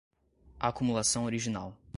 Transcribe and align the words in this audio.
acumulação 0.59 1.25
original 1.25 1.77